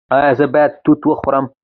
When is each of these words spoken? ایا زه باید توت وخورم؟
ایا 0.15 0.31
زه 0.39 0.45
باید 0.53 0.71
توت 0.83 1.01
وخورم؟ 1.07 1.45